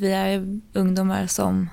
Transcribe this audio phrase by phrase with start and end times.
[0.00, 1.70] Vi är ungdomar som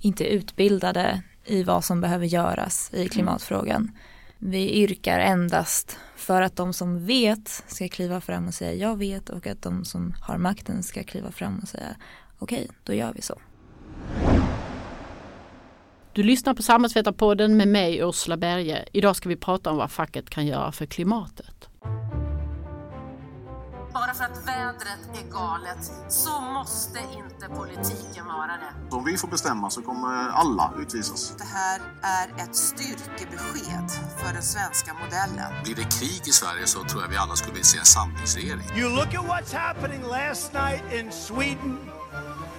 [0.00, 3.90] inte är utbildade i vad som behöver göras i klimatfrågan.
[4.38, 9.30] Vi yrkar endast för att de som vet ska kliva fram och säga jag vet
[9.30, 11.96] och att de som har makten ska kliva fram och säga
[12.38, 13.40] okej, okay, då gör vi så.
[16.12, 18.84] Du lyssnar på Samhällsvetarpodden med mig Ursula Berge.
[18.92, 21.67] Idag ska vi prata om vad facket kan göra för klimatet.
[23.92, 28.96] Bara för att vädret är galet så måste inte politiken vara det.
[28.96, 31.34] Om vi får bestämma så kommer alla utvisas.
[31.38, 35.62] Det här är ett styrkebesked för den svenska modellen.
[35.64, 38.64] Blir det krig i Sverige så tror jag vi alla skulle vilja se en samlingsregering.
[38.76, 41.78] You look at what's happening last night in Sweden.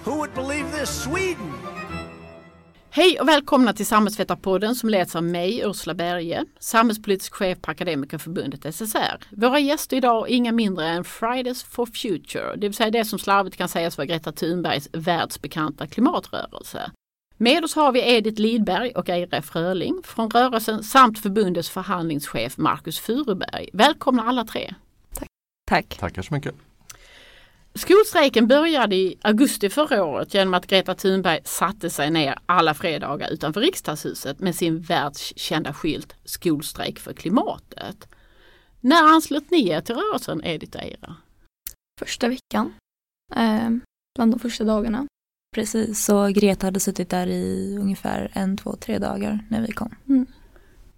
[0.04, 1.02] Who would believe this?
[1.02, 1.52] Sweden!
[2.92, 8.74] Hej och välkomna till Samhällsvetarpodden som leds av mig, Ursula Berge, samhällspolitisk chef på Akademikerförbundet
[8.74, 9.24] SSR.
[9.30, 13.18] Våra gäster idag är inga mindre än Fridays for Future, det vill säga det som
[13.18, 16.90] slarvigt kan sägas vara Greta Thunbergs världsbekanta klimatrörelse.
[17.36, 22.98] Med oss har vi Edith Lidberg och Eira Fröling från rörelsen samt förbundets förhandlingschef Marcus
[22.98, 23.68] Furuberg.
[23.72, 24.74] Välkomna alla tre!
[25.14, 25.28] Tack!
[25.66, 25.98] Tack.
[25.98, 26.54] Tackar så mycket!
[27.74, 33.30] Skolstrejken började i augusti förra året genom att Greta Thunberg satte sig ner alla fredagar
[33.30, 38.08] utanför riksdagshuset med sin världskända skylt Skolstrejk för klimatet.
[38.80, 41.16] När anslöt ni er till rörelsen Edith Eira?
[42.00, 42.74] Första veckan,
[43.34, 43.70] eh,
[44.14, 45.06] bland de första dagarna.
[45.54, 49.94] Precis, så Greta hade suttit där i ungefär en, två, tre dagar när vi kom.
[50.08, 50.26] Mm.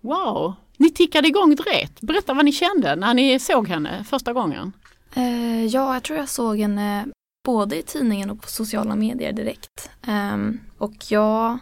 [0.00, 2.00] Wow, ni tickade igång direkt.
[2.00, 4.72] Berätta vad ni kände när ni såg henne första gången.
[5.14, 7.06] Eh, ja, jag tror jag såg henne
[7.44, 9.90] både i tidningen och på sociala medier direkt.
[10.06, 11.58] Ehm, och jag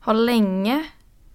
[0.00, 0.84] har länge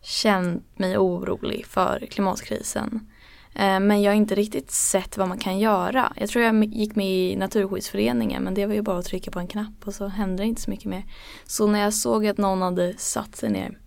[0.01, 3.11] känt mig orolig för klimatkrisen.
[3.55, 6.13] Eh, men jag har inte riktigt sett vad man kan göra.
[6.15, 9.39] Jag tror jag gick med i Naturskyddsföreningen men det var ju bara att trycka på
[9.39, 11.03] en knapp och så hände det inte så mycket mer.
[11.45, 13.79] Så när jag såg att någon hade satt sig ner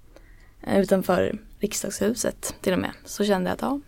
[0.63, 3.81] eh, utanför riksdagshuset till och med så kände jag att ja,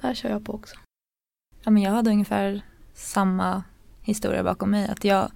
[0.00, 0.76] där kör jag på också.
[1.64, 2.62] Ja, men jag hade ungefär
[2.98, 3.62] samma
[4.02, 4.88] historia bakom mig.
[4.88, 5.30] Att jag,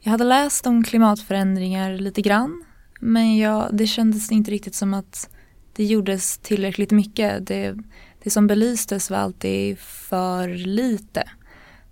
[0.00, 2.64] jag hade läst om klimatförändringar lite grann.
[3.00, 5.30] Men jag, det kändes inte riktigt som att
[5.72, 7.46] det gjordes tillräckligt mycket.
[7.46, 7.76] Det,
[8.22, 11.30] det som belystes var alltid för lite.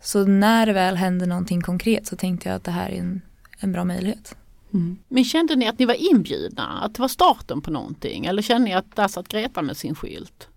[0.01, 3.21] Så när det väl hände någonting konkret så tänkte jag att det här är en,
[3.59, 4.37] en bra möjlighet.
[4.75, 4.99] Mm.
[5.09, 6.81] Men kände ni att ni var inbjudna?
[6.83, 8.27] Att det var starten på någonting?
[8.27, 10.49] Eller kände ni att där satt Greta med sin skylt?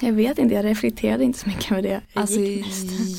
[0.00, 2.00] Jag vet inte, jag reflekterade inte så mycket över det.
[2.12, 2.40] Jag alltså,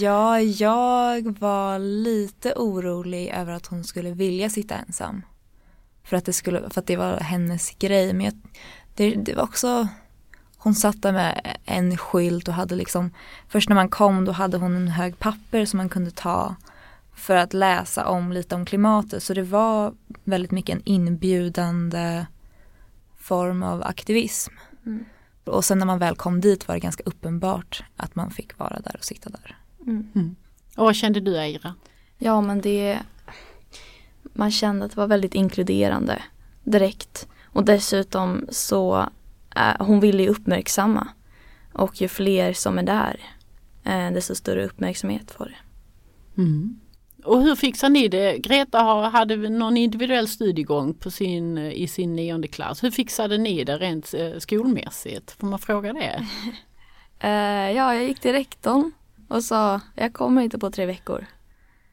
[0.04, 5.22] ja, jag var lite orolig över att hon skulle vilja sitta ensam.
[6.04, 8.14] För att det, skulle, för att det var hennes grej.
[8.14, 8.34] Men jag,
[8.96, 9.88] det, det var också,
[10.58, 13.12] hon satt där med en skylt och hade liksom,
[13.50, 16.56] först när man kom då hade hon en hög papper som man kunde ta
[17.16, 19.24] för att läsa om lite om klimatet.
[19.24, 22.26] Så det var väldigt mycket en inbjudande
[23.18, 24.54] form av aktivism.
[24.86, 25.06] Mm.
[25.46, 28.80] Och sen när man väl kom dit var det ganska uppenbart att man fick vara
[28.80, 29.58] där och sitta där.
[29.82, 30.08] Mm.
[30.16, 30.36] Mm.
[30.76, 31.74] Och vad kände du Eira?
[32.18, 33.00] Ja men det
[34.34, 36.22] Man kände att det var väldigt inkluderande
[36.64, 37.28] direkt.
[37.44, 39.10] Och dessutom så
[39.56, 41.08] äh, hon ville ju uppmärksamma.
[41.74, 43.20] Och ju fler som är där
[43.84, 45.58] äh, desto större uppmärksamhet får det.
[46.42, 46.80] Mm.
[47.26, 48.38] Och hur fixar ni det?
[48.38, 48.80] Greta
[49.14, 52.84] hade någon individuell studiegång på sin, i sin nionde klass.
[52.84, 55.32] Hur fixade ni det rent eh, skolmässigt?
[55.32, 56.26] Får man fråga det?
[57.24, 58.92] uh, ja, jag gick till rektorn
[59.28, 61.26] och sa jag kommer inte på tre veckor.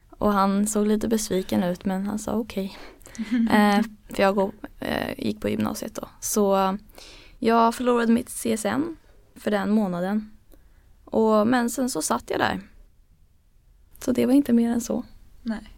[0.09, 2.77] Och han såg lite besviken ut men han sa okej.
[3.19, 3.39] Okay.
[3.57, 3.83] eh,
[4.15, 4.51] för jag
[5.17, 6.09] gick på gymnasiet då.
[6.19, 6.77] Så
[7.39, 8.95] jag förlorade mitt CSN
[9.35, 10.31] för den månaden.
[11.05, 12.61] Och, men sen så satt jag där.
[13.99, 15.03] Så det var inte mer än så.
[15.43, 15.73] Nej.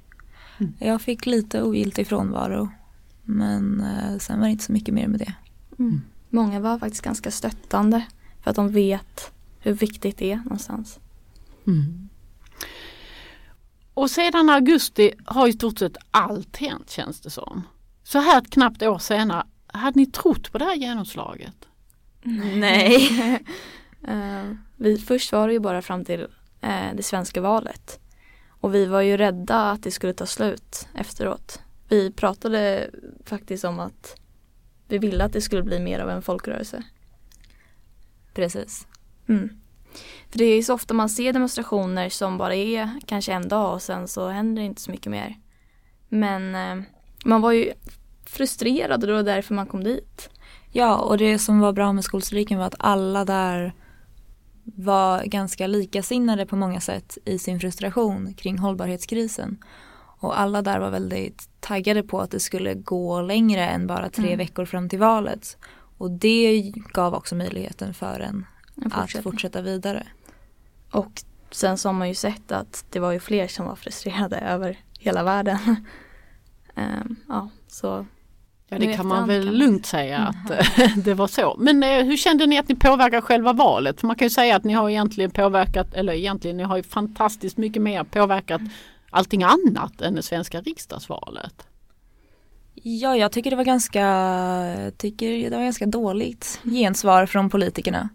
[0.58, 0.74] Mm.
[0.80, 2.70] Jag fick lite ogiltig frånvaro.
[3.24, 5.34] Men eh, sen var det inte så mycket mer med det.
[5.80, 6.02] Mm.
[6.30, 8.06] Många var faktiskt ganska stöttande.
[8.44, 11.00] För att de vet hur viktigt det är någonstans.
[11.68, 12.10] Mm.
[13.94, 17.64] Och sedan augusti har i stort sett allt hänt känns det som.
[18.04, 21.56] Så här ett knappt år senare, hade ni trott på det här genomslaget?
[22.56, 23.10] Nej.
[24.08, 28.00] uh, vi, först var det ju bara fram till uh, det svenska valet.
[28.66, 31.60] Och vi var ju rädda att det skulle ta slut efteråt.
[31.90, 32.90] Vi pratade
[33.26, 34.16] faktiskt om att
[34.88, 36.84] vi ville att det skulle bli mer av en folkrörelse.
[38.34, 38.88] Precis.
[39.28, 39.50] Mm.
[40.30, 43.82] För det är så ofta man ser demonstrationer som bara är kanske en dag och
[43.82, 45.36] sen så händer det inte så mycket mer.
[46.10, 46.86] Men eh,
[47.26, 47.74] man var ju
[48.26, 50.30] frustrerad och det var därför man kom dit.
[50.72, 53.74] Ja, och det som var bra med skolstrejken var att alla där
[54.66, 59.58] var ganska likasinnade på många sätt i sin frustration kring hållbarhetskrisen.
[60.20, 64.26] Och alla där var väldigt taggade på att det skulle gå längre än bara tre
[64.26, 64.38] Mm.
[64.38, 65.58] veckor fram till valet.
[65.98, 68.46] Och det gav också möjligheten för en
[68.76, 70.08] En att fortsätta vidare.
[70.92, 74.38] Och sen så har man ju sett att det var ju fler som var frustrerade
[74.38, 75.58] över hela världen.
[76.78, 78.06] Ehm, ja, så
[78.70, 81.56] Ja det kan man väl lugnt säga att eh, det var så.
[81.60, 84.00] Men eh, hur kände ni att ni påverkar själva valet?
[84.00, 86.84] För man kan ju säga att ni har egentligen påverkat, eller egentligen ni har ju
[86.84, 88.62] fantastiskt mycket mer påverkat
[89.10, 91.68] allting annat än det svenska riksdagsvalet.
[92.74, 98.10] Ja, jag tycker det var ganska, tycker det var ganska dåligt gensvar från politikerna.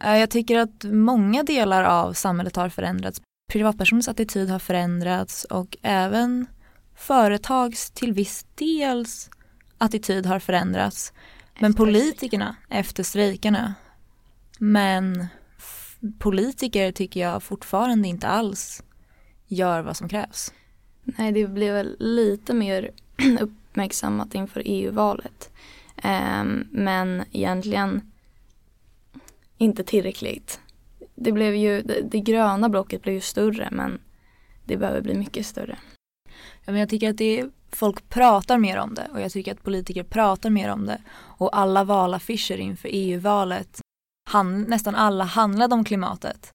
[0.00, 3.20] Eh, Jag tycker att många delar av samhället har förändrats.
[3.52, 6.46] Privatpersoners attityd har förändrats och även
[6.96, 9.30] företags till viss dels
[9.80, 11.12] attityd har förändrats.
[11.58, 13.74] Men politikerna efter strejkarna.
[14.58, 15.26] Men
[16.18, 18.82] politiker tycker jag fortfarande inte alls
[19.46, 20.52] gör vad som krävs.
[21.04, 22.90] nej, det blev väl lite mer
[23.40, 25.52] uppmärksammat inför EU-valet.
[25.96, 28.12] Ehm, men egentligen
[29.58, 30.60] inte tillräckligt.
[31.14, 34.00] Det blev ju, det, det gröna blocket blev ju större men
[34.64, 35.78] det behöver bli mycket större.
[36.64, 39.52] Ja, men jag tycker att det är, folk pratar mer om det och jag tycker
[39.52, 40.98] att politiker pratar mer om det.
[41.12, 43.80] Och alla valaffischer inför EU-valet,
[44.30, 46.50] han, nästan alla handlade om klimatet.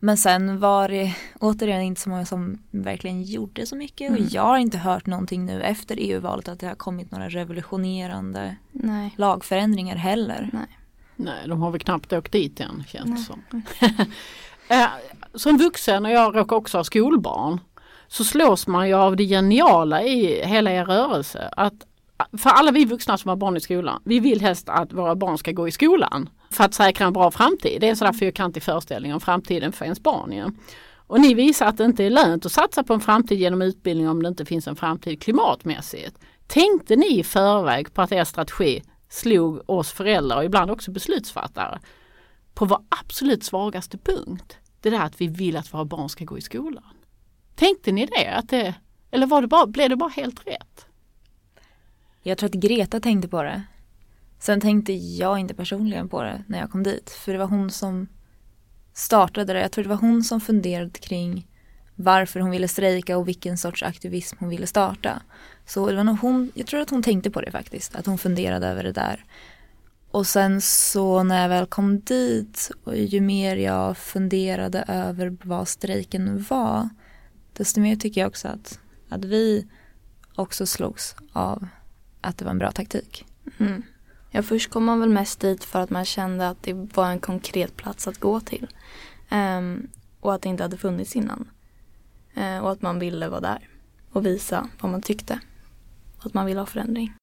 [0.00, 4.28] Men sen var det återigen inte så många som verkligen gjorde så mycket och Mm.
[4.32, 9.14] jag har inte hört någonting nu efter EU-valet att det har kommit några revolutionerande Nej.
[9.16, 10.50] lagförändringar heller.
[11.16, 13.62] Nej, de har väl knappt åkt dit än känns det Nej.
[13.80, 14.06] som.
[14.70, 14.86] Eh,
[15.34, 17.60] Som vuxen och jag råkar också ha skolbarn
[18.08, 21.48] så slås man ju av det geniala i hela er rörelse.
[21.52, 21.74] Att
[22.38, 25.38] för alla vi vuxna som har barn i skolan, vi vill helst att våra barn
[25.38, 27.80] ska gå i skolan för att säkra en bra framtid.
[27.80, 30.32] Det är en sån där fyrkantig föreställning om framtiden för ens barn.
[30.32, 30.50] Ja.
[30.94, 34.08] Och ni visar att det inte är lönt att satsa på en framtid genom utbildning
[34.08, 36.18] om det inte finns en framtid klimatmässigt.
[36.46, 41.78] Tänkte ni i förväg på att er strategi slog oss föräldrar och ibland också beslutsfattare
[42.54, 44.56] på vår absolut svagaste punkt?
[44.80, 46.97] Det där att vi vill att våra barn ska gå i skolan.
[47.58, 48.26] Tänkte ni det?
[48.26, 48.74] Att det
[49.10, 50.86] eller var det bara, blev det bara helt rätt?
[52.22, 53.62] Jag tror att Greta tänkte på det.
[54.38, 57.10] Sen tänkte jag inte personligen på det när jag kom dit.
[57.10, 58.08] För det var hon som
[58.92, 59.60] startade det.
[59.60, 61.46] Jag tror det var hon som funderade kring
[61.94, 65.22] varför hon ville strejka och vilken sorts aktivism hon ville starta.
[65.66, 67.96] Så det var nog hon, jag tror att hon tänkte på det faktiskt.
[67.96, 69.24] Att hon funderade över det där.
[70.10, 75.68] Och sen så när jag väl kom dit och ju mer jag funderade över vad
[75.68, 76.88] strejken var.
[77.58, 79.66] Desto mer tycker jag också att, att vi
[80.34, 81.68] också slogs av
[82.20, 83.26] att det var en bra taktik.
[83.58, 83.82] Mm.
[84.30, 87.18] Ja, först kom man väl mest dit för att man kände att det var en
[87.18, 88.66] konkret plats att gå till.
[89.28, 89.88] Ehm,
[90.20, 91.50] och att det inte hade funnits innan.
[92.34, 93.68] Eh, och att man ville vara där
[94.12, 95.40] och visa vad man tyckte.
[96.18, 97.14] Och att man ville ha förändring.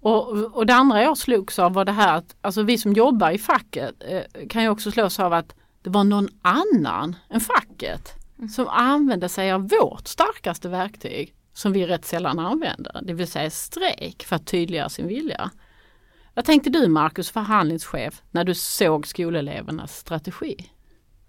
[0.00, 3.30] Och, och det andra jag slogs av var det här att alltså vi som jobbar
[3.30, 8.23] i facket eh, kan ju också slås av att det var någon annan än facket
[8.48, 13.50] som använde sig av vårt starkaste verktyg som vi rätt sällan använder, det vill säga
[13.50, 15.50] strejk för att tydliggöra sin vilja.
[16.34, 20.70] Vad tänkte du Marcus, förhandlingschef, när du såg skolelevernas strategi?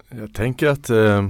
[0.09, 1.29] Jag tänker att eh,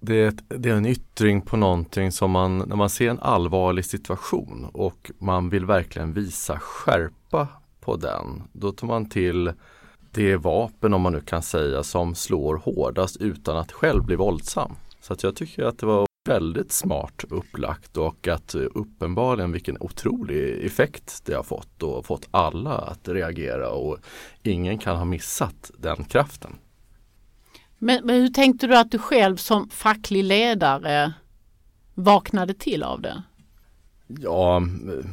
[0.00, 3.20] det, är ett, det är en yttring på någonting som man, när man ser en
[3.20, 7.48] allvarlig situation och man vill verkligen visa skärpa
[7.80, 8.42] på den.
[8.52, 9.52] Då tar man till
[10.10, 14.76] det vapen, om man nu kan säga, som slår hårdast utan att själv bli våldsam.
[15.00, 19.76] Så att jag tycker att det var väldigt smart upplagt och att eh, uppenbarligen vilken
[19.80, 23.98] otrolig effekt det har fått och fått alla att reagera och
[24.42, 26.56] ingen kan ha missat den kraften.
[27.78, 31.12] Men, men hur tänkte du att du själv som facklig ledare
[31.94, 33.22] vaknade till av det?
[34.06, 35.10] Ja, eh,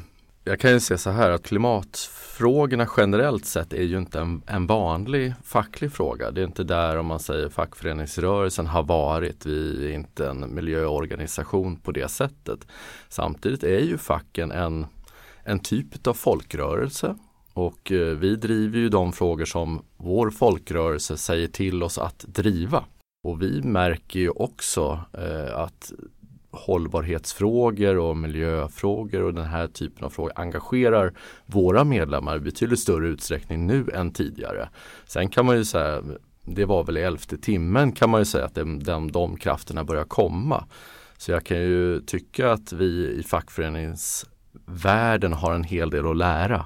[0.47, 4.67] jag kan ju säga så här att klimatfrågorna generellt sett är ju inte en, en
[4.67, 6.31] vanlig facklig fråga.
[6.31, 9.45] Det är inte där om man säger fackföreningsrörelsen har varit.
[9.45, 12.67] Vi är inte en miljöorganisation på det sättet.
[13.09, 14.85] Samtidigt är ju facken en,
[15.43, 17.15] en typ av folkrörelse
[17.53, 22.83] och eh, vi driver ju de frågor som vår folkrörelse säger till oss att driva.
[23.23, 25.91] Och vi märker ju också eh, att
[26.57, 31.13] hållbarhetsfrågor och miljöfrågor och den här typen av frågor engagerar
[31.45, 34.69] våra medlemmar i betydligt större utsträckning nu än tidigare.
[35.05, 36.03] Sen kan man ju säga,
[36.41, 39.83] det var väl i elfte timmen kan man ju säga att de, de, de krafterna
[39.83, 40.65] börjar komma.
[41.17, 46.65] Så jag kan ju tycka att vi i fackföreningsvärlden har en hel del att lära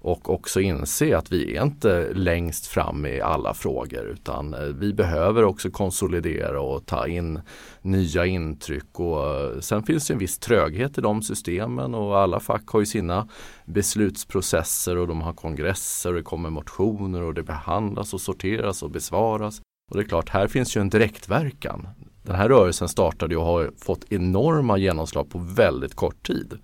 [0.00, 4.92] och också inse att vi är inte längst fram i alla frågor utan eh, vi
[4.92, 7.40] behöver också konsolidera och ta in
[7.82, 12.40] nya intryck och eh, sen finns det en viss tröghet i de systemen och alla
[12.40, 13.28] fack har ju sina
[13.64, 18.90] beslutsprocesser och de har kongresser och det kommer motioner och det behandlas och sorteras och
[18.90, 19.60] besvaras.
[19.90, 21.88] Och det är klart, här finns ju en direktverkan.
[22.22, 26.58] Den här rörelsen startade och har fått enorma genomslag på väldigt kort tid.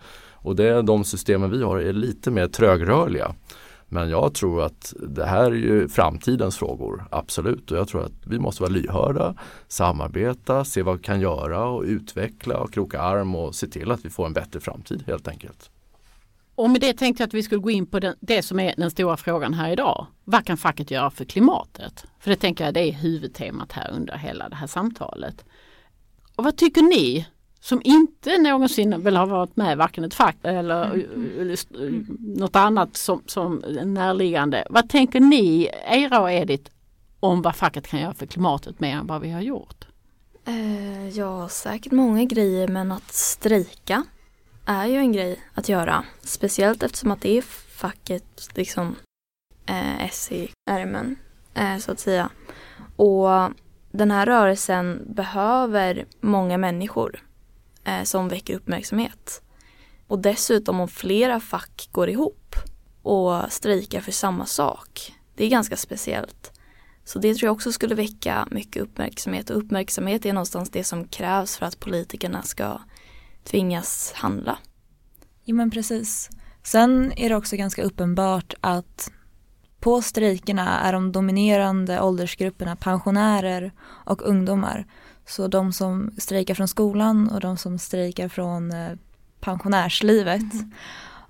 [0.45, 3.35] Och det, de systemen vi har är lite mer trögrörliga.
[3.89, 7.71] Men jag tror att det här är ju framtidens frågor, absolut.
[7.71, 9.35] Och jag tror att vi måste vara lyhörda,
[9.69, 14.05] samarbeta, se vad vi kan göra och utveckla och kroka arm och se till att
[14.05, 15.71] vi får en bättre framtid helt enkelt.
[16.55, 18.75] Och med det tänkte jag att vi skulle gå in på den, det som är
[18.77, 20.07] den stora frågan här idag.
[20.25, 22.05] Vad kan facket göra för klimatet?
[22.19, 25.45] För det tänker jag det är huvudtemat här under hela det här samtalet.
[26.37, 27.27] Och vad tycker ni
[27.65, 30.85] som inte någonsin vill ha varit med varken ett fack eller,
[31.41, 31.59] eller
[32.39, 33.55] något annat som, som
[33.85, 34.67] närliggande.
[34.71, 36.71] Vad tänker ni, Eira och Edith,
[37.21, 39.85] om vad facket kan göra för klimatet mer än vad vi har gjort?
[40.45, 44.05] Eh, ja, säkert många grejer men att strejka
[44.67, 46.05] är ju en grej att göra.
[46.21, 47.43] Speciellt eftersom att det är
[47.77, 48.97] facket, liksom
[49.67, 51.17] eh, S i ärmen,
[51.55, 52.31] eh, så att säga.
[52.97, 53.29] Och
[53.91, 57.31] den här rörelsen behöver många människor eh,
[57.85, 59.43] Eh, som väcker uppmärksamhet.
[60.07, 62.57] Och dessutom om flera fack går ihop
[63.03, 65.15] och strejkar för samma sak.
[65.35, 66.53] Det är ganska speciellt.
[67.05, 71.09] Så det tror jag också skulle väcka mycket uppmärksamhet och uppmärksamhet är någonstans det som
[71.09, 72.81] krävs för att politikerna ska
[73.45, 74.59] tvingas handla.
[75.45, 76.31] Jo men precis.
[76.63, 79.11] Sen är det också ganska uppenbart att
[79.85, 84.87] på strejkerna är de dominerande åldersgrupperna pensionärer och ungdomar.
[85.27, 88.93] Så de som strejkar från skolan och de som strejkar från eh,
[89.41, 90.53] pensionärslivet.
[90.53, 90.73] Mm.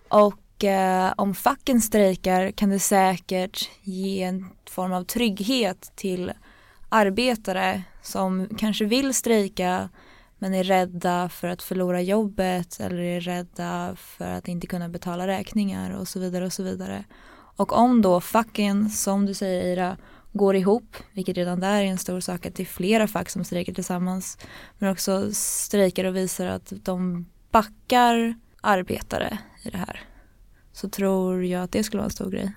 [0.09, 6.33] Och eh, om facken strejkar kan det säkert ge en form av trygghet till
[6.89, 9.89] arbetare som kanske vill strejka
[10.39, 15.27] men är rädda för att förlora jobbet eller är rädda för att inte kunna betala
[15.27, 17.05] räkningar och så vidare och så vidare.
[17.57, 19.97] Och om då facken, som du säger Ira,
[20.33, 23.45] går ihop, vilket redan där är en stor sak att det är flera fack som
[23.45, 24.39] strejkar tillsammans,
[24.79, 30.01] men också strejkar och visar att de backar arbetare i det här.
[30.73, 32.53] Så tror jag att det skulle vara en stor grej.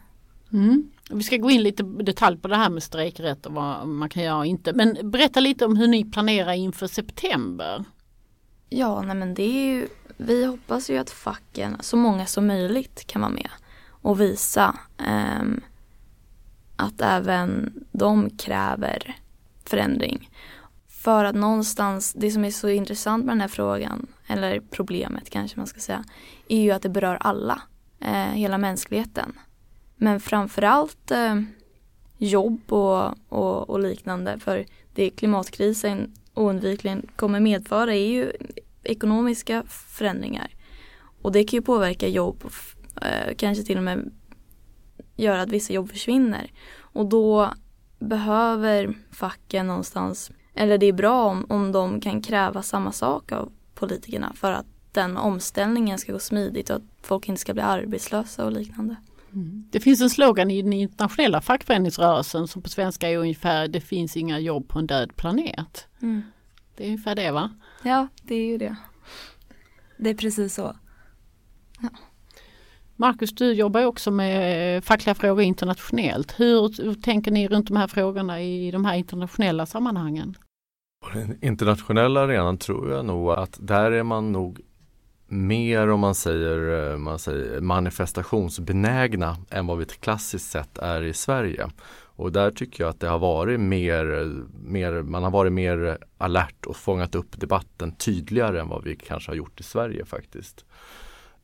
[0.53, 0.91] Mm.
[1.09, 4.23] Vi ska gå in lite detalj på det här med strejkrätt och vad man kan
[4.23, 4.73] göra och inte.
[4.73, 7.85] Men berätta lite om hur ni planerar inför september.
[8.69, 9.87] Ja, nej men det är ju,
[10.17, 13.49] vi hoppas ju att facken, så många som möjligt kan vara med
[14.01, 15.43] och visa eh,
[16.75, 19.15] att även de kräver
[19.65, 20.29] förändring.
[20.87, 25.59] För att någonstans, det som är så intressant med den här frågan, eller problemet kanske
[25.59, 26.03] man ska säga,
[26.47, 27.61] är ju att det berör alla,
[27.99, 29.33] eh, hela mänskligheten.
[29.95, 31.41] Men framförallt eh,
[32.17, 34.39] jobb och, och, och, liknande.
[34.39, 38.31] För det klimatkrisen oundvikligen kommer medföra är ju
[38.83, 40.51] ekonomiska förändringar.
[41.21, 42.43] Och det kan ju påverka jobb,
[43.37, 44.11] kanske till och med
[45.15, 46.51] göra att vissa jobb försvinner.
[46.79, 47.53] Och då
[47.99, 53.51] behöver facken någonstans, eller det är bra om, om de kan kräva samma sak av
[53.75, 58.45] politikerna för att den omställningen ska gå smidigt och att folk inte ska bli arbetslösa
[58.45, 58.95] och liknande.
[59.33, 59.67] Mm.
[59.71, 64.17] Det finns en slogan i den internationella fackföreningsrörelsen som på svenska är ungefär det finns
[64.17, 65.87] inga jobb på en död planet.
[66.01, 66.21] Mm.
[66.75, 67.51] Det är ungefär det va?
[67.83, 68.75] Ja, det är ju det.
[69.97, 70.75] Det är precis så.
[71.81, 71.89] Ja.
[72.99, 76.39] Marcus, du jobbar också med eh, fackliga frågor internationellt.
[76.39, 80.37] Hur, hur tänker ni runt de här frågorna i de här internationella sammanhangen?
[81.05, 84.59] På den internationella arenan tror jag nog att där är man nog
[85.27, 91.13] mer om man säger, eh, man säger manifestationsbenägna än vad vi klassiskt sett är i
[91.13, 91.69] Sverige.
[92.17, 94.27] Och där tycker jag att det har varit mer, eh,
[94.63, 99.31] mer, man har varit mer alert och fångat upp debatten tydligare än vad vi kanske
[99.31, 100.65] har gjort i Sverige faktiskt.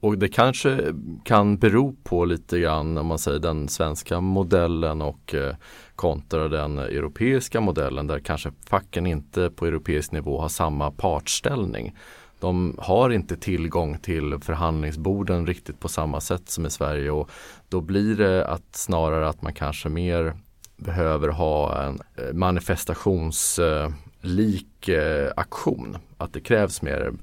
[0.04, 0.94] Och det kanske
[1.24, 5.56] kan bero på lite grann om man säger den svenska modellen och eh,
[5.96, 11.96] kontra den europeiska modellen där kanske facken inte på europeisk nivå har samma partställning.
[12.40, 17.30] De har inte tillgång till förhandlingsborden riktigt på samma sätt som i Sverige och
[17.70, 20.34] då blir det att snarare att man kanske mer
[20.78, 25.98] behöver ha en eh, manifestationslik eh, aktion.
[26.18, 27.14] Att det krävs mer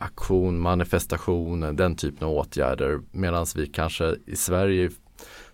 [0.00, 3.00] aktion, manifestation, den typen av åtgärder.
[3.10, 4.90] Medan vi kanske i Sverige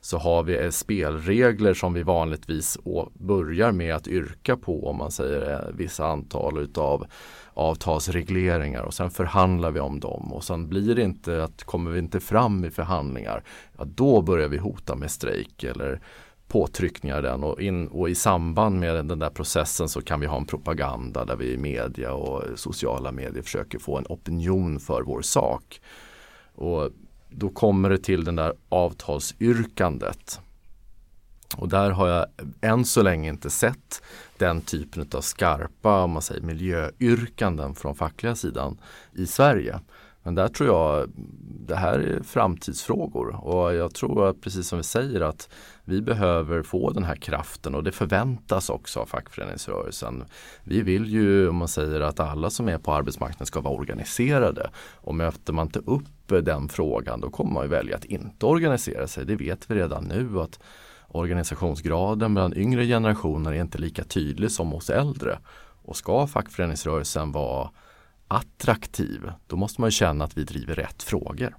[0.01, 2.79] så har vi eh, spelregler som vi vanligtvis
[3.15, 7.07] börjar med att yrka på om man säger eh, vissa antal utav
[7.55, 11.99] avtalsregleringar och sen förhandlar vi om dem och sen blir det inte att kommer vi
[11.99, 13.43] inte fram i förhandlingar
[13.79, 16.01] ja, då börjar vi hota med strejk eller
[16.49, 20.37] påtryckningar den och, in, och i samband med den där processen så kan vi ha
[20.37, 25.23] en propaganda där vi i media och sociala medier försöker få en opinion för vår
[25.23, 25.81] sak.
[26.55, 26.91] Och
[27.29, 30.41] då kommer det till den där avtalsyrkandet.
[31.57, 32.27] Och där har jag
[32.61, 34.03] än så länge inte sett
[34.39, 38.81] den typen av skarpa om man säger, miljöyrkanden från fackliga sidan
[39.13, 39.81] i Sverige.
[40.27, 41.11] Men där tror jag
[41.67, 45.49] det här är framtidsfrågor och jag tror att precis som vi säger att
[45.85, 50.25] vi behöver få den här kraften och det förväntas också av fackföreningsrörelsen.
[50.65, 54.71] Vi vill ju, om man säger att alla som är på arbetsmarknaden ska vara organiserade
[54.95, 59.07] och möter man inte upp den frågan då kommer man ju välja att inte organisera
[59.07, 59.25] sig.
[59.25, 60.61] Det vet vi redan nu att
[61.09, 65.39] organisationsgraden bland yngre generationer är inte lika tydlig som hos äldre.
[65.83, 67.71] Och ska fackföreningsrörelsen vara
[68.29, 71.57] attraktiv, då måste man känna att vi driver rätt frågor.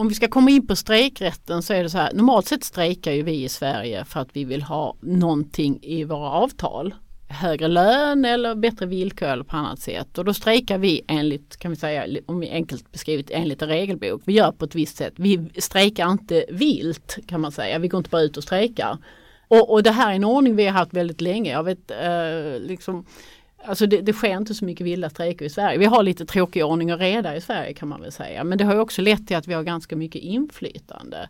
[0.00, 3.12] Om vi ska komma in på strejkrätten så är det så här, normalt sett strejkar
[3.12, 6.94] ju vi i Sverige för att vi vill ha någonting i våra avtal.
[7.28, 10.18] Högre lön eller bättre villkor eller på annat sätt.
[10.18, 14.22] Och då strejkar vi enligt, kan vi säga, om vi enkelt beskrivit enligt en regelbok.
[14.24, 15.14] Vi gör på ett visst sätt.
[15.16, 17.78] Vi strejkar inte vilt kan man säga.
[17.78, 18.98] Vi går inte bara ut och strejkar.
[19.48, 21.52] Och, och det här är en ordning vi har haft väldigt länge.
[21.52, 23.06] Jag vet eh, liksom
[23.68, 25.78] Alltså det, det sker inte så mycket vilda strejker i Sverige.
[25.78, 28.44] Vi har lite tråkig ordning och reda i Sverige kan man väl säga.
[28.44, 31.28] Men det har också lett till att vi har ganska mycket inflytande.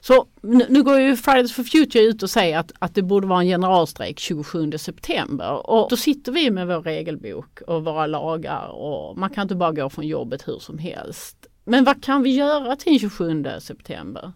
[0.00, 3.26] Så nu, nu går ju Fridays for Future ut och säger att, att det borde
[3.26, 5.70] vara en generalstrejk 27 september.
[5.70, 9.72] Och då sitter vi med vår regelbok och våra lagar och man kan inte bara
[9.72, 11.46] gå från jobbet hur som helst.
[11.64, 14.32] Men vad kan vi göra till 27 september?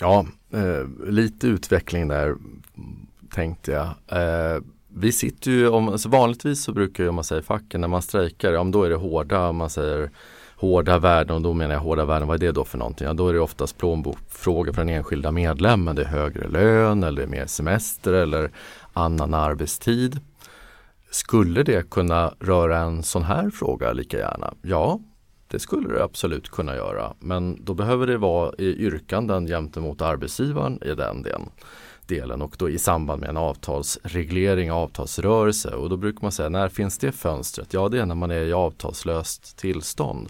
[0.00, 2.36] Ja, eh, lite utveckling där
[3.34, 3.86] tänkte jag.
[4.08, 4.62] Eh,
[4.94, 8.02] vi sitter ju, om, alltså vanligtvis så brukar ju om man säger facken när man
[8.02, 10.10] strejkar, ja, då är det hårda, om man säger
[10.56, 13.06] hårda värden och då menar jag hårda värden, vad är det då för någonting?
[13.06, 15.96] Ja, då är det oftast plånbokfrågor för den enskilda medlemmen.
[15.96, 18.50] Det är högre lön eller mer semester eller
[18.92, 20.20] annan arbetstid.
[21.10, 24.54] Skulle det kunna röra en sån här fråga lika gärna?
[24.62, 25.00] Ja,
[25.48, 27.14] det skulle det absolut kunna göra.
[27.18, 31.50] Men då behöver det vara i yrkanden gentemot arbetsgivaren i den delen
[32.06, 36.68] delen och då i samband med en avtalsreglering, avtalsrörelse och då brukar man säga när
[36.68, 37.72] finns det fönstret?
[37.72, 40.28] Ja det är när man är i avtalslöst tillstånd.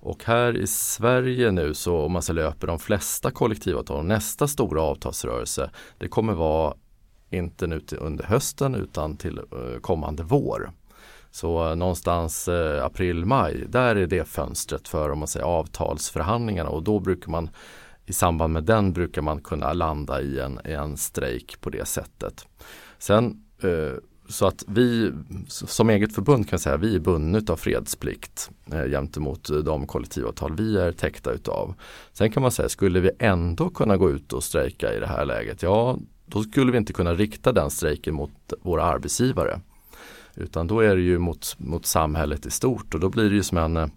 [0.00, 4.82] Och här i Sverige nu så om man så löper de flesta kollektivavtal, nästa stora
[4.82, 6.74] avtalsrörelse det kommer vara
[7.30, 10.70] inte nu till under hösten utan till eh, kommande vår.
[11.30, 16.70] Så eh, någonstans eh, april, maj, där är det fönstret för om man säger avtalsförhandlingarna
[16.70, 17.50] och då brukar man
[18.08, 21.88] i samband med den brukar man kunna landa i en, i en strejk på det
[21.88, 22.46] sättet.
[22.98, 25.12] Sen eh, så att vi
[25.48, 30.56] som eget förbund kan säga vi är bundna av fredsplikt eh, gentemot eh, de kollektivavtal
[30.56, 31.74] vi är täckta utav.
[32.12, 35.24] Sen kan man säga, skulle vi ändå kunna gå ut och strejka i det här
[35.24, 35.62] läget?
[35.62, 39.60] Ja, då skulle vi inte kunna rikta den strejken mot våra arbetsgivare.
[40.34, 43.42] Utan då är det ju mot, mot samhället i stort och då blir det ju
[43.42, 43.88] som en, eh,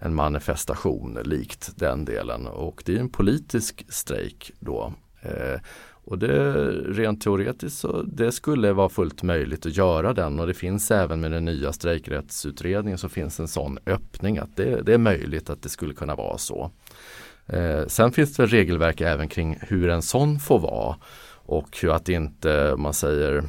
[0.00, 4.92] en manifestation likt den delen och det är en politisk strejk då.
[5.22, 5.60] Eh,
[6.08, 10.54] och det, rent teoretiskt så det skulle vara fullt möjligt att göra den och det
[10.54, 14.98] finns även med den nya strejkrättsutredningen så finns en sån öppning att det, det är
[14.98, 16.70] möjligt att det skulle kunna vara så.
[17.46, 20.96] Eh, sen finns det regelverk även kring hur en sån får vara
[21.30, 23.44] och hur att inte man säger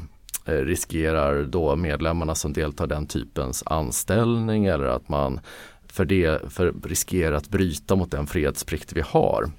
[0.46, 5.40] eh, riskerar då medlemmarna som deltar den typens anställning eller att man
[6.00, 9.52] för det för riskerar att bryta mot den fredsplikt vi har.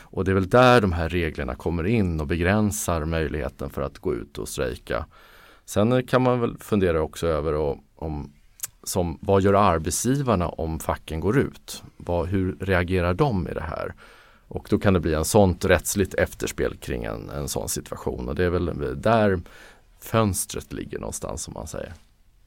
[0.00, 3.98] Och det är väl där de här reglerna kommer in och begränsar möjligheten för att
[3.98, 5.06] gå ut och strejka.
[5.64, 8.32] Sen kan man väl fundera också över och, om
[8.82, 11.82] som, vad gör arbetsgivarna om facken går ut?
[11.96, 13.94] Vad, hur reagerar de i det här?
[14.48, 18.34] Och då kan det bli en sånt rättsligt efterspel kring en, en sån situation och
[18.34, 19.40] det är väl där
[20.00, 21.92] fönstret ligger någonstans som man säger.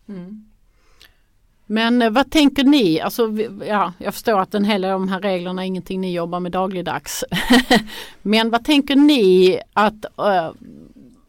[0.08, 0.51] Mm.
[1.66, 3.02] Men eh, vad tänker ni?
[3.02, 3.32] Alltså,
[3.68, 6.40] ja, jag förstår att en hel del av de här reglerna är ingenting ni jobbar
[6.40, 7.24] med dagligdags.
[8.22, 10.52] Men vad tänker ni att, uh,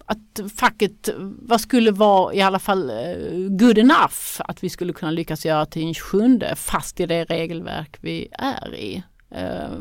[0.07, 5.11] att facket, vad skulle vara i alla fall uh, good enough att vi skulle kunna
[5.11, 9.03] lyckas göra till en 27 fast i det regelverk vi är i?
[9.33, 9.79] Uh,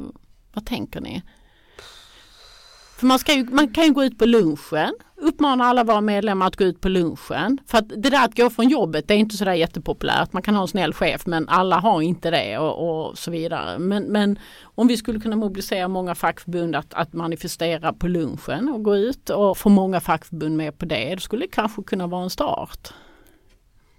[0.54, 1.22] vad tänker ni?
[3.02, 6.48] För man, ska ju, man kan ju gå ut på lunchen, uppmana alla våra medlemmar
[6.48, 7.58] att gå ut på lunchen.
[7.68, 10.34] För att det där att gå från jobbet det är inte sådär jättepopulärt.
[10.34, 13.80] Man kan ha en snäll chef men alla har inte det och, och så vidare.
[13.80, 18.84] Men, men om vi skulle kunna mobilisera många fackförbund att, att manifestera på lunchen och
[18.84, 22.30] gå ut och få många fackförbund med på det, det skulle kanske kunna vara en
[22.30, 22.94] start.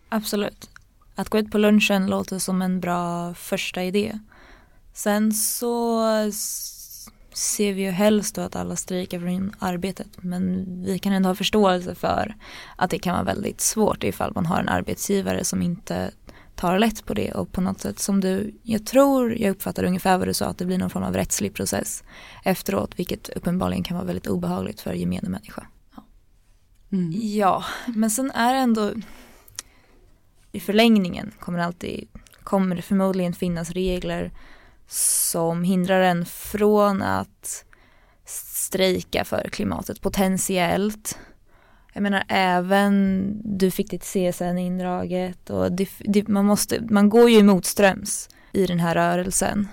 [0.08, 0.70] Absolut.
[1.14, 4.18] Att gå ut på lunchen låter som en bra första idé.
[4.94, 6.00] Sen så
[7.34, 11.34] ser vi ju helst då att alla strejkar från arbetet men vi kan ändå ha
[11.34, 12.34] förståelse för
[12.76, 16.10] att det kan vara väldigt svårt ifall man har en arbetsgivare som inte
[16.56, 20.18] tar lätt på det och på något sätt som du, jag tror jag uppfattar ungefär
[20.18, 22.04] vad du sa att det blir någon form av rättslig process
[22.44, 25.66] efteråt vilket uppenbarligen kan vara väldigt obehagligt för gemene människa.
[25.96, 26.04] Ja,
[26.92, 27.10] mm.
[27.14, 28.90] ja men sen är det ändå
[30.52, 32.08] i förlängningen kommer alltid
[32.42, 34.32] kommer det förmodligen finnas regler
[34.88, 37.64] som hindrar en från att
[38.24, 41.18] strejka för klimatet potentiellt.
[41.92, 47.30] Jag menar även du fick ditt CSN indraget och det, det, man, måste, man går
[47.30, 49.68] ju motströms i den här rörelsen.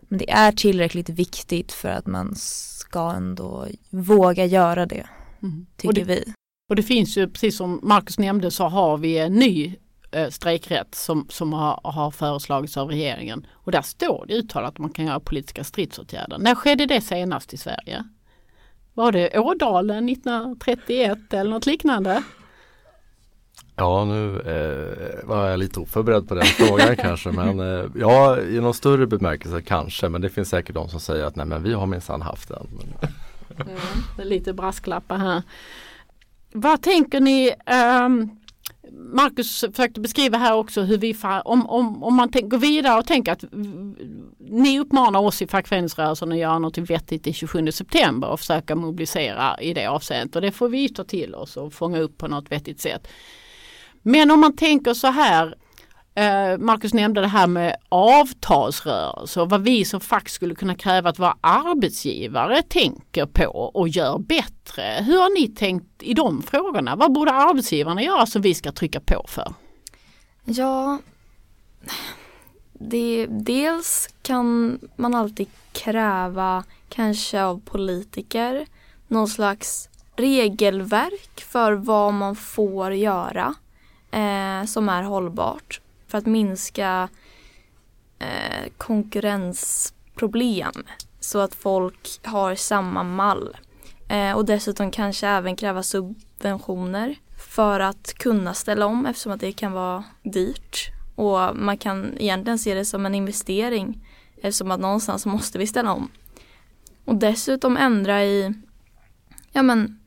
[0.00, 5.06] Men det är tillräckligt viktigt för att man ska ändå våga göra det,
[5.42, 5.66] mm.
[5.76, 6.32] tycker och det, vi.
[6.68, 9.76] Och det finns ju, precis som Marcus nämnde, så har vi en ny
[10.14, 13.46] eh, strejkrätt som, som har, har föreslagits av regeringen.
[13.52, 16.38] Och där står det uttalat att man kan göra politiska stridsåtgärder.
[16.38, 18.04] När skedde det senast i Sverige?
[18.94, 22.22] Var det Ådalen 1931 eller något liknande?
[23.76, 27.30] Ja, nu eh, var jag lite oförberedd på den frågan kanske.
[27.30, 30.08] Men eh, ja, i någon större bemärkelse kanske.
[30.08, 32.66] Men det finns säkert de som säger att nej men vi har minsann haft den.
[33.60, 33.78] Mm,
[34.16, 35.42] det är lite brasklappar här.
[36.52, 37.54] Vad tänker ni
[38.04, 38.30] um,
[38.92, 43.32] Marcus försökte beskriva här också hur vi, om, om, om man går vidare och tänker
[43.32, 43.44] att
[44.38, 49.60] ni uppmanar oss i fackföreningsrörelsen att göra något vettigt i 27 september och försöka mobilisera
[49.60, 52.52] i det avseendet och det får vi ta till oss och fånga upp på något
[52.52, 53.08] vettigt sätt.
[54.02, 55.54] Men om man tänker så här,
[56.16, 61.10] Eh, Marcus nämnde det här med avtalsrörelse och vad vi som fack skulle kunna kräva
[61.10, 65.04] att våra arbetsgivare tänker på och gör bättre.
[65.06, 66.96] Hur har ni tänkt i de frågorna?
[66.96, 69.54] Vad borde arbetsgivarna göra som vi ska trycka på för?
[70.44, 70.98] Ja,
[72.72, 78.66] det, dels kan man alltid kräva kanske av politiker
[79.08, 83.54] någon slags regelverk för vad man får göra
[84.10, 85.80] eh, som är hållbart
[86.14, 87.08] för att minska
[88.18, 90.72] eh, konkurrensproblem
[91.20, 93.56] så att folk har samma mall.
[94.08, 97.16] Eh, och dessutom kanske även kräva subventioner
[97.54, 100.90] för att kunna ställa om eftersom att det kan vara dyrt.
[101.14, 105.92] Och man kan egentligen se det som en investering eftersom att någonstans måste vi ställa
[105.92, 106.08] om.
[107.04, 108.54] Och dessutom ändra i
[109.52, 109.98] ja men,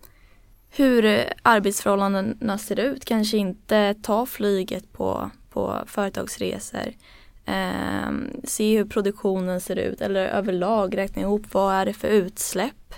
[0.69, 3.05] hur arbetsförhållandena ser ut.
[3.05, 6.93] Kanske inte ta flyget på på företagsresor.
[7.45, 8.11] Eh,
[8.43, 12.93] se hur produktionen ser ut eller överlag räkna ihop vad är det för utsläpp.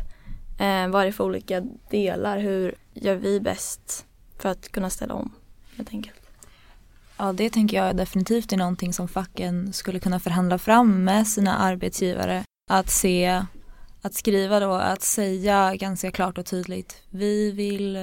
[0.59, 2.37] Eh, vad är det för olika delar.
[2.37, 4.05] Hur gör vi bäst
[4.37, 5.31] för att kunna ställa om
[5.77, 6.21] helt enkelt.
[7.17, 11.57] Ja det tänker jag definitivt är någonting som facken skulle kunna förhandla fram med sina
[11.57, 12.43] arbetsgivare.
[12.69, 13.45] Att se
[14.01, 17.01] att skriva då, att säga ganska klart och tydligt.
[17.09, 17.95] Vi vill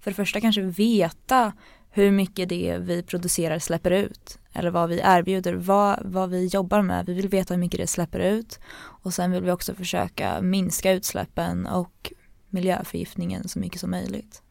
[0.00, 1.52] för det första kanske veta
[1.96, 6.82] hur mycket det vi producerar släpper ut eller vad vi erbjuder, vad, vad vi jobbar
[6.82, 7.06] med.
[7.06, 10.92] Vi vill veta hur mycket det släpper ut och sen vill vi också försöka minska
[10.92, 12.12] utsläppen och
[12.50, 14.42] miljöförgiftningen så mycket som möjligt.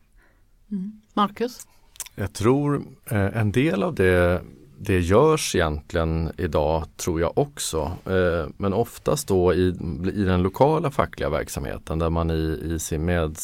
[0.71, 1.01] Mm.
[1.13, 1.67] Marcus?
[2.15, 4.41] Jag tror eh, en del av det
[4.85, 7.91] det görs egentligen idag tror jag också.
[8.05, 9.67] Eh, men oftast då i,
[10.13, 13.37] i den lokala fackliga verksamheten där man i, i sin med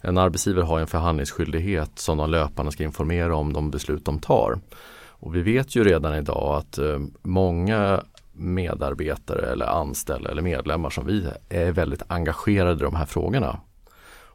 [0.00, 4.60] en arbetsgivare har en förhandlingsskyldighet som de löpande ska informera om de beslut de tar.
[5.08, 8.02] Och vi vet ju redan idag att eh, många
[8.32, 13.60] medarbetare eller anställda eller medlemmar som vi är väldigt engagerade i de här frågorna.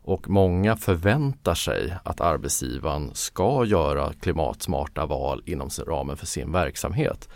[0.08, 7.30] Och många förväntar sig att arbetsgivaren ska göra klimatsmarta val inom ramen för sin verksamhet.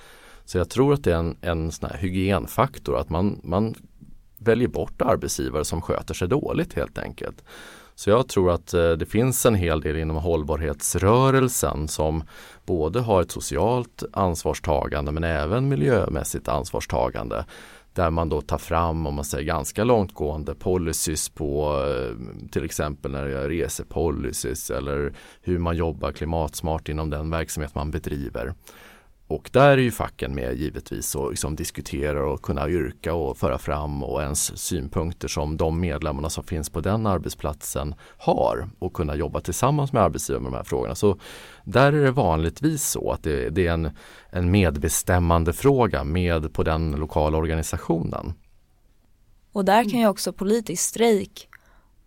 [0.46, 3.76] Så jag tror att det är en, en sån hygienfaktor att man, man
[4.38, 7.44] väljer bort arbetsgivare som sköter sig dåligt helt enkelt.
[7.96, 12.24] Så jag tror att eh, det finns en hel del inom hållbarhetsrörelsen som
[12.66, 17.46] både har ett socialt ansvarstagande men även miljömässigt ansvarstagande.
[17.94, 23.12] Där man då tar fram, om man säger ganska långtgående policies på eh, till exempel
[23.12, 28.54] när det gäller resepolicies eller hur man jobbar klimatsmart inom den verksamhet man bedriver.
[29.30, 33.58] Och där är ju facken med givetvis och liksom diskuterar och kunna yrka och föra
[33.58, 39.16] fram och ens synpunkter som de medlemmarna som finns på den arbetsplatsen har och kunna
[39.16, 40.96] jobba tillsammans med arbetsgivaren med de här frågorna.
[40.96, 41.20] Så
[41.64, 43.92] där är det vanligtvis så att det, det är en,
[44.30, 48.34] en medbestämmande fråga med på den lokala organisationen.
[49.52, 51.50] Och där kan ju också politisk strejk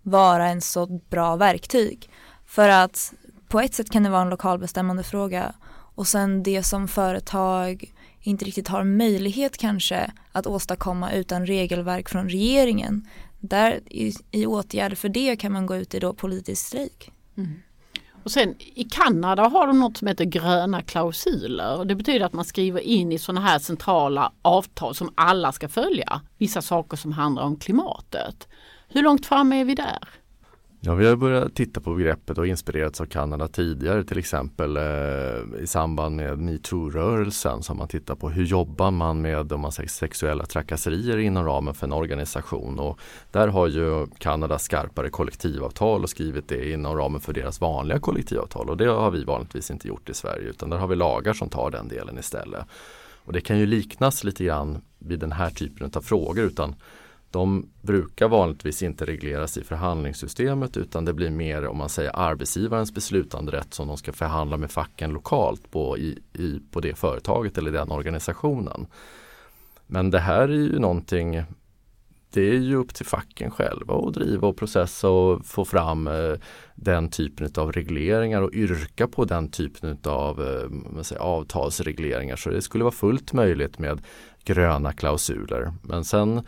[0.02, 2.10] vara en så bra verktyg.
[2.46, 3.14] För att
[3.48, 5.54] på ett sätt kan det vara en lokalbestämmande fråga
[5.94, 12.28] och sen det som företag inte riktigt har möjlighet kanske att åstadkomma utan regelverk från
[12.28, 13.08] regeringen.
[13.40, 17.12] Där i, i åtgärder för det kan man gå ut i då politisk strejk.
[17.36, 17.62] Mm.
[18.24, 21.84] Och sen i Kanada har de något som heter gröna klausuler.
[21.84, 26.20] Det betyder att man skriver in i sådana här centrala avtal som alla ska följa.
[26.38, 28.48] Vissa saker som handlar om klimatet.
[28.88, 30.08] Hur långt fram är vi där?
[30.84, 35.62] Ja, vi har börjat titta på begreppet och inspirerats av Kanada tidigare till exempel eh,
[35.62, 37.62] i samband med metoo-rörelsen.
[37.62, 41.74] som man tittar på hur jobbar man med om man säger, sexuella trakasserier inom ramen
[41.74, 42.78] för en organisation.
[42.78, 42.98] Och
[43.30, 48.70] där har ju Kanada skarpare kollektivavtal och skrivit det inom ramen för deras vanliga kollektivavtal.
[48.70, 51.48] Och det har vi vanligtvis inte gjort i Sverige utan där har vi lagar som
[51.48, 52.66] tar den delen istället.
[53.24, 56.74] Och det kan ju liknas lite grann vid den här typen av frågor utan
[57.32, 62.94] de brukar vanligtvis inte regleras i förhandlingssystemet utan det blir mer om man säger arbetsgivarens
[62.94, 67.72] beslutanderätt som de ska förhandla med facken lokalt på, i, i, på det företaget eller
[67.72, 68.86] den organisationen.
[69.86, 71.42] Men det här är ju någonting
[72.32, 76.34] det är ju upp till facken själva att driva och processa och få fram eh,
[76.74, 82.36] den typen av regleringar och yrka på den typen av eh, avtalsregleringar.
[82.36, 84.00] Så det skulle vara fullt möjligt med
[84.44, 85.72] gröna klausuler.
[85.82, 86.42] Men sen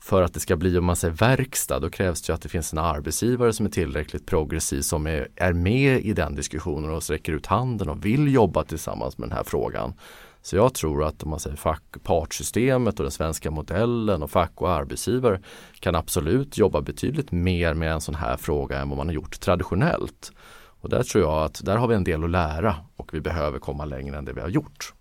[0.00, 2.72] för att det ska bli om man säger verkstad då krävs det att det finns
[2.72, 7.32] en arbetsgivare som är tillräckligt progressiv som är, är med i den diskussionen och sträcker
[7.32, 9.94] ut handen och vill jobba tillsammans med den här frågan.
[10.42, 14.52] Så jag tror att om man säger fack, partssystemet och den svenska modellen och fack
[14.54, 15.40] och arbetsgivare
[15.80, 19.40] kan absolut jobba betydligt mer med en sån här fråga än vad man har gjort
[19.40, 20.32] traditionellt.
[20.80, 23.58] Och där tror jag att där har vi en del att lära och vi behöver
[23.58, 24.94] komma längre än det vi har gjort.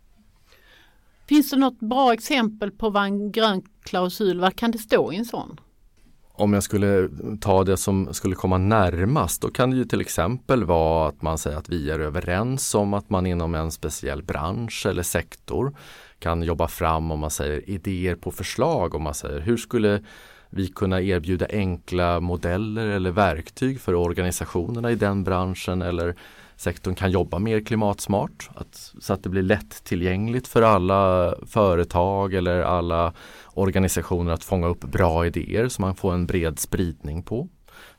[1.30, 5.16] Finns det något bra exempel på vad en grön klausul, vad kan det stå i
[5.16, 5.60] en sån?
[6.34, 7.10] Om jag skulle
[7.42, 11.38] ta det som skulle komma närmast då kan det ju till exempel vara att man
[11.38, 15.76] säger att vi är överens om att man inom en speciell bransch eller sektor
[16.20, 20.04] kan jobba fram om man säger idéer på förslag om man säger hur skulle
[20.50, 26.16] vi kunna erbjuda enkla modeller eller verktyg för organisationerna i den branschen eller
[26.56, 28.50] sektorn kan jobba mer klimatsmart.
[28.56, 33.14] Att, så att det blir lättillgängligt för alla företag eller alla
[33.54, 37.48] organisationer att fånga upp bra idéer som man får en bred spridning på.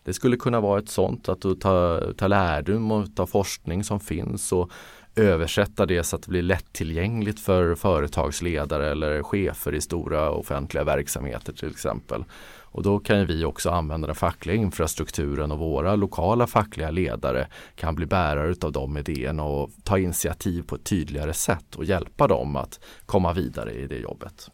[0.04, 4.52] Det skulle kunna vara ett sånt att ta, ta lärdom och ta forskning som finns
[4.52, 4.70] och
[5.16, 11.52] översätta det så att det blir lättillgängligt för företagsledare eller chefer i stora offentliga verksamheter
[11.52, 12.24] till exempel.
[12.72, 17.94] Och då kan vi också använda den fackliga infrastrukturen och våra lokala fackliga ledare kan
[17.94, 22.56] bli bärare av de idéerna och ta initiativ på ett tydligare sätt och hjälpa dem
[22.56, 24.50] att komma vidare i det jobbet.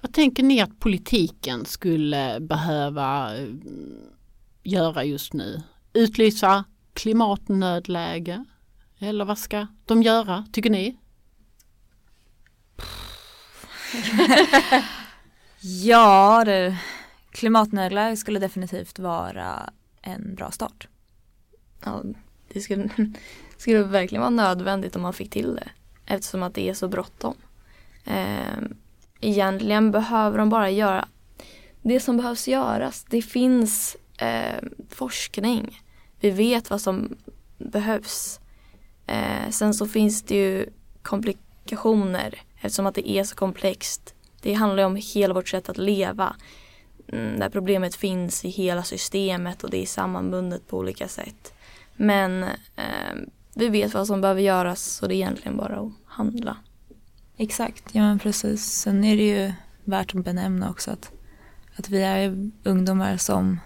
[0.00, 3.48] Vad tänker ni att politiken skulle behöva eh,
[4.62, 5.62] göra just nu?
[5.92, 8.44] Utlysa klimatnödläge?
[8.98, 10.96] Eller vad ska de göra, tycker ni?
[15.60, 16.78] ja, det,
[17.30, 19.70] klimatnödläge skulle definitivt vara
[20.02, 20.88] en bra start.
[21.84, 22.02] Ja,
[22.52, 22.88] det skulle,
[23.56, 25.68] skulle verkligen vara nödvändigt om man fick till det
[26.06, 27.34] eftersom att det är så bråttom.
[28.04, 28.58] Eh,
[29.20, 31.08] egentligen behöver de bara göra
[31.82, 33.04] det som behövs göras.
[33.04, 35.82] Det finns eh, forskning.
[36.20, 37.16] Vi vet vad som
[37.58, 38.40] behövs.
[39.06, 40.66] Eh, sen så finns det ju
[41.02, 44.14] komplikationer eftersom att det är så komplext.
[44.42, 46.36] Det handlar ju om hela vårt sätt att leva.
[47.08, 51.54] Mm, där problemet finns i hela systemet och det är sammanbundet på olika sätt.
[51.96, 52.42] Men
[52.76, 53.14] eh,
[53.54, 56.56] vi vet vad som behöver göras så det är egentligen bara att handla.
[57.36, 58.64] Exakt, ja men precis.
[58.64, 59.52] Sen är det ju
[59.84, 61.12] värt att benämna också att,
[61.76, 63.60] att vi är ungdomar som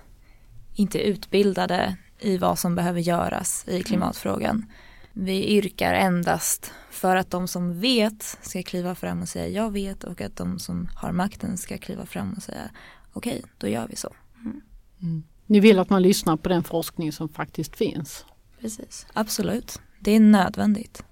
[0.74, 4.66] inte är utbildade i vad som behöver göras i klimatfrågan.
[5.14, 5.26] Mm.
[5.26, 10.04] Vi yrkar endast för att de som vet ska kliva fram och säga jag vet
[10.04, 12.70] och att de som har makten ska kliva fram och säga
[13.12, 14.14] okej, okay, då gör vi så.
[14.40, 14.60] Mm.
[15.02, 15.22] Mm.
[15.46, 18.24] Ni vill att man lyssnar på den forskning som faktiskt finns?
[18.60, 19.80] Precis, absolut.
[20.00, 21.02] Det är nödvändigt,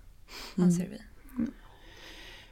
[0.56, 0.68] mm.
[0.68, 0.98] anser vi.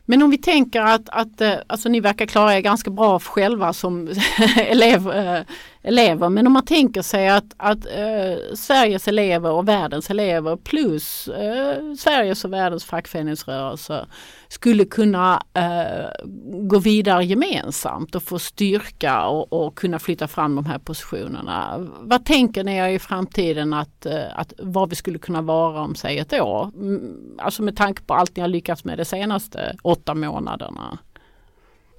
[0.07, 3.72] Men om vi tänker att, att eh, alltså ni verkar klara er ganska bra själva
[3.72, 4.09] som
[4.57, 5.42] elev, eh,
[5.85, 6.29] elever.
[6.29, 11.94] Men om man tänker sig att, att eh, Sveriges elever och världens elever plus eh,
[11.99, 14.07] Sveriges och världens fackföreningsrörelse
[14.49, 16.27] skulle kunna eh,
[16.68, 21.87] gå vidare gemensamt och få styrka och, och, kunna flytta fram de här positionerna.
[22.01, 25.94] Vad tänker ni er i framtiden att, eh, att vad vi skulle kunna vara om
[25.94, 26.70] säg ett år?
[26.75, 30.99] Mm, alltså med tanke på allt ni har lyckats med de senaste åtta månaderna.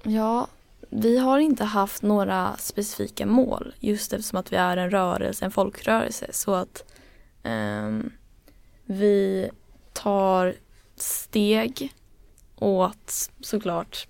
[0.04, 0.48] Ja,
[0.90, 5.52] vi har inte haft några specifika mål just eftersom att vi är en rörelse, en
[5.52, 6.28] folkrörelse.
[6.32, 6.84] Så att
[7.44, 8.12] um,
[8.86, 9.50] vi
[9.94, 10.56] tar
[10.96, 11.94] steg
[12.56, 14.08] åt såklart,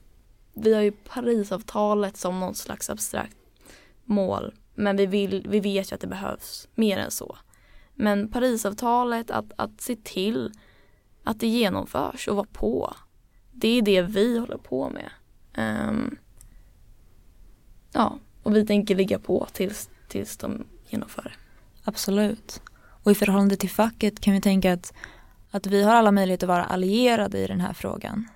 [0.53, 3.37] vi har ju Parisavtalet som någon slags abstrakt
[4.03, 4.53] mål.
[4.75, 7.37] Men vi, vill, vi vet ju att det behövs mer än så.
[7.95, 10.51] Men Parisavtalet, att, att se till
[11.23, 12.93] att det genomförs och vara på.
[13.51, 15.09] Det är det vi håller på med.
[15.87, 16.17] Um,
[17.95, 21.31] ja, och vi tänker ligga på tills, tills de genomför det.
[21.83, 22.61] Absolut.
[23.03, 24.93] Och i förhållande till facket kan vi tänka att,
[25.51, 28.27] att vi har alla möjligheter att vara allierade i den här frågan.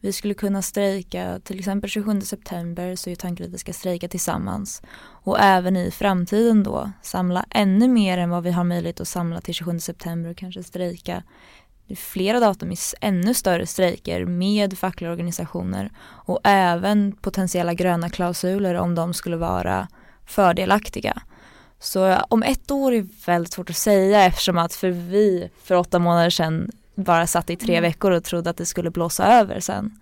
[0.00, 4.08] Vi skulle kunna strejka, till exempel 27 september så är tanken att vi ska strejka
[4.08, 4.82] tillsammans.
[5.00, 9.40] Och även i framtiden då samla ännu mer än vad vi har möjlighet att samla
[9.40, 11.22] till 27 september och kanske strejka
[11.96, 18.94] flera datum i ännu större strejker med fackliga organisationer och även potentiella gröna klausuler om
[18.94, 19.88] de skulle vara
[20.26, 21.22] fördelaktiga.
[21.80, 25.98] Så om ett år är väldigt svårt att säga eftersom att för vi för åtta
[25.98, 27.82] månader sedan bara satt i tre mm.
[27.82, 29.98] veckor och trodde att det skulle blåsa över sen.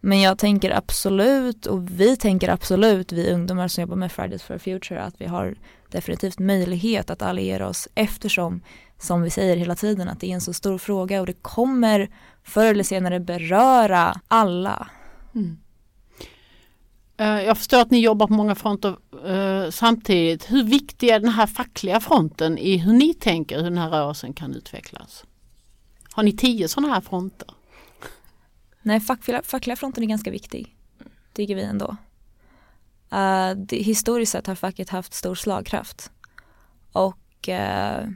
[0.00, 4.58] Men jag tänker absolut och vi tänker absolut, vi ungdomar som jobbar med Fridays for
[4.58, 5.54] Future, att vi har
[5.94, 8.60] definitivt möjlighet att alliera oss eftersom
[8.98, 12.10] som vi säger hela tiden att det är en så stor fråga och det kommer
[12.42, 14.88] förr eller senare beröra alla.
[15.34, 15.58] Mm.
[17.16, 20.50] Eh, jag förstår att ni jobbar på många fronter uh, samtidigt.
[20.50, 24.32] Hur viktig är den här fackliga fronten i hur ni tänker hur den här rörelsen
[24.32, 25.24] kan utvecklas?
[26.12, 27.48] Har ni tio sådana här fronter?
[28.82, 30.76] Nej, fackliga, fackliga fronten är ganska viktig,
[31.32, 31.96] tycker vi ändå.
[33.14, 36.10] Uh, det, historiskt sett har facket haft stor slagkraft.
[36.92, 38.10] Och uh,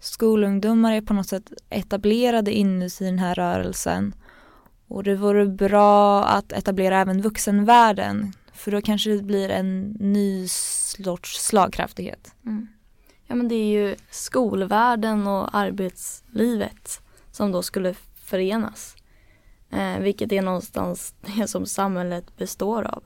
[0.00, 4.14] skolungdomar är på något sätt etablerade inuti den här rörelsen.
[4.88, 10.48] Och det vore bra att etablera även vuxenvärlden för då kanske det blir en ny
[10.48, 12.34] sorts slagkraftighet.
[12.46, 12.68] Mm.
[13.26, 18.96] Ja men det är ju skolvärlden och arbetslivet som då skulle förenas.
[19.70, 23.02] Eh, vilket är någonstans det som samhället består av.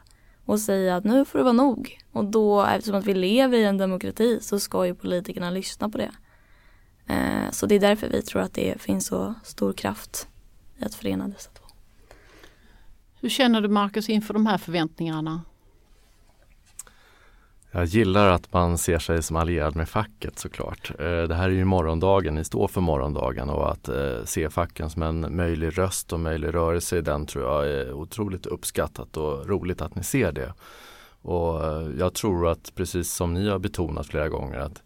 [0.51, 1.99] Och säga att nu får det vara nog.
[2.13, 5.99] Och då eftersom att vi lever i en demokrati så ska ju politikerna lyssna på
[5.99, 6.11] det.
[7.07, 10.29] Eh, så det är därför vi tror att det finns så stor kraft
[10.79, 11.65] i att förena dessa två.
[13.21, 15.43] Hur känner du Marcus inför de här förväntningarna?
[17.73, 20.91] Jag gillar att man ser sig som allierad med facket såklart.
[20.99, 24.91] Eh, det här är ju morgondagen, ni står för morgondagen och att eh, se facken
[24.91, 29.49] som en möjlig röst och möjlig rörelse i den tror jag är otroligt uppskattat och
[29.49, 30.55] roligt att ni ser det.
[31.23, 34.83] Och eh, jag tror att precis som ni har betonat flera gånger att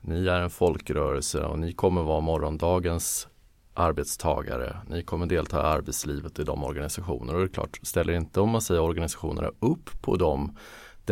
[0.00, 3.28] ni är en folkrörelse och ni kommer vara morgondagens
[3.74, 4.76] arbetstagare.
[4.88, 8.50] Ni kommer delta i arbetslivet i de organisationer och det är klart, ställer inte om
[8.50, 10.56] man säger organisationerna upp på dem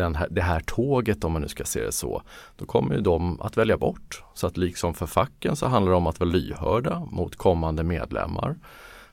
[0.00, 2.22] den här, det här tåget om man nu ska se det så,
[2.56, 4.22] då kommer ju de att välja bort.
[4.34, 8.56] Så att liksom för facken så handlar det om att vara lyhörda mot kommande medlemmar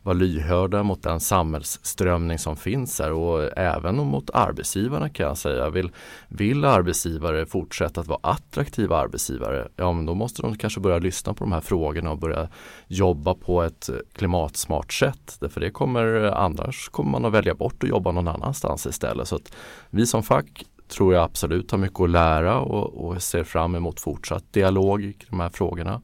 [0.03, 5.69] vara lyhörda mot den samhällsströmning som finns här och även mot arbetsgivarna kan jag säga.
[5.69, 5.91] Vill,
[6.27, 11.33] vill arbetsgivare fortsätta att vara attraktiva arbetsgivare, ja men då måste de kanske börja lyssna
[11.33, 12.47] på de här frågorna och börja
[12.87, 15.37] jobba på ett klimatsmart sätt.
[15.39, 19.27] Därför det kommer, annars kommer man att välja bort att jobba någon annanstans istället.
[19.27, 19.55] Så att
[19.89, 23.99] vi som fack tror jag absolut har mycket att lära och, och ser fram emot
[23.99, 26.01] fortsatt dialog i de här frågorna.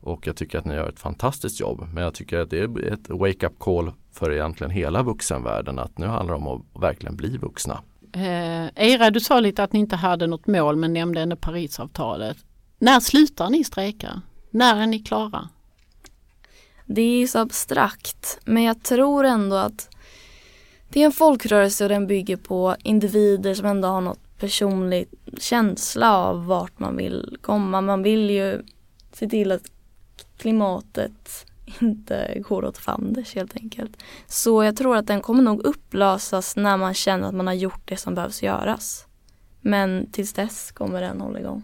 [0.00, 1.88] Och jag tycker att ni gör ett fantastiskt jobb.
[1.92, 6.06] Men jag tycker att det är ett wake-up call för egentligen hela vuxenvärlden att nu
[6.06, 7.80] handlar det om att verkligen bli vuxna.
[8.12, 12.36] Eh, Eira, du sa lite att ni inte hade något mål men nämnde ändå Parisavtalet.
[12.78, 14.22] När slutar ni strejka?
[14.50, 15.48] När är ni klara?
[16.86, 19.88] Det är så abstrakt men jag tror ändå att
[20.92, 26.16] det är en folkrörelse och den bygger på individer som ändå har något personligt känsla
[26.16, 27.80] av vart man vill komma.
[27.80, 28.62] Man vill ju
[29.12, 29.62] se till att
[30.36, 31.46] klimatet
[31.80, 33.96] inte går åt fanders helt enkelt.
[34.26, 37.88] Så jag tror att den kommer nog upplösas när man känner att man har gjort
[37.88, 39.06] det som behövs göras.
[39.60, 41.62] Men tills dess kommer den hålla igång.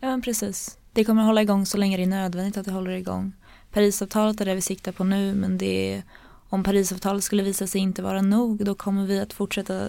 [0.00, 0.78] Ja precis.
[0.92, 3.32] Det kommer hålla igång så länge det är nödvändigt att det håller igång.
[3.72, 6.02] Parisavtalet är det vi siktar på nu men det är,
[6.48, 9.88] om Parisavtalet skulle visa sig inte vara nog då kommer vi att fortsätta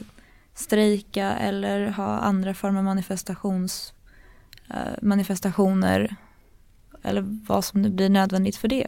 [0.54, 3.94] strejka eller ha andra former av manifestations,
[4.70, 6.16] eh, manifestationer
[7.04, 8.88] eller vad som nu blir nödvändigt för det.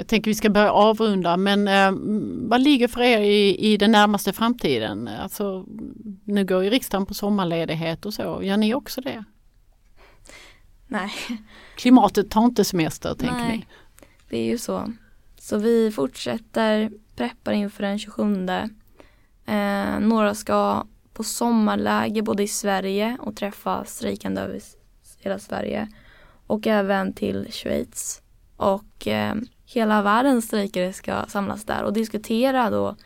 [0.00, 1.92] Jag tänker vi ska börja avrunda men eh,
[2.48, 5.08] vad ligger för er i, i den närmaste framtiden?
[5.08, 5.66] Alltså,
[6.24, 9.24] nu går ju riksdagen på sommarledighet och så, gör ni också det?
[10.86, 11.10] Nej.
[11.76, 13.66] Klimatet tar inte semester tänker Nej, ni?
[14.28, 14.92] det är ju så.
[15.50, 18.48] Så vi fortsätter preppar inför den 27.
[19.46, 24.60] Eh, några ska på sommarläger både i Sverige och träffa strejkande över
[25.18, 25.88] hela Sverige.
[26.46, 28.22] Och även till Schweiz.
[28.56, 29.34] Och eh,
[29.64, 32.96] hela världens strejkare ska samlas där och diskutera då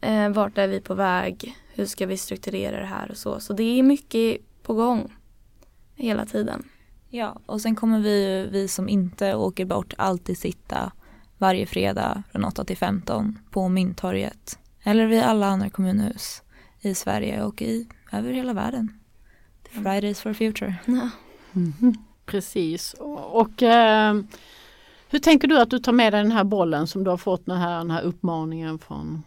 [0.00, 3.40] eh, vart är vi på väg, hur ska vi strukturera det här och så.
[3.40, 5.16] Så det är mycket på gång
[5.94, 6.68] hela tiden.
[7.08, 10.92] Ja, och sen kommer vi, vi som inte åker bort alltid sitta
[11.38, 14.58] varje fredag från 8 till 15 på Mynttorget.
[14.82, 16.42] Eller vid alla andra kommunhus
[16.80, 19.00] i Sverige och i, över hela världen.
[19.70, 20.74] Fridays for future.
[22.26, 22.94] Precis.
[22.94, 24.14] Och, och eh,
[25.08, 27.46] hur tänker du att du tar med dig den här bollen som du har fått
[27.46, 29.22] den här, den här uppmaningen från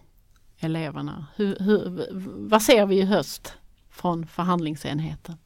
[0.59, 1.25] eleverna?
[1.35, 2.07] Hur, hur,
[2.49, 3.53] vad ser vi i höst
[3.89, 5.37] från förhandlingsenheten?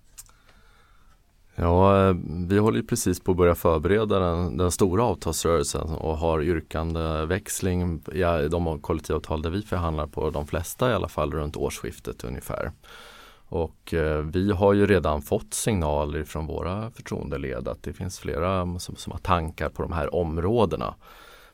[1.56, 2.16] Ja, eh,
[2.48, 8.48] vi håller precis på att börja förbereda den, den stora avtalsrörelsen och har yrkandeväxling i
[8.52, 12.72] de kollektivavtal där vi förhandlar på, de flesta i alla fall runt årsskiftet ungefär.
[13.46, 18.80] Och eh, vi har ju redan fått signaler från våra förtroendeled att det finns flera
[18.80, 20.96] som, som har tankar på de här områdena.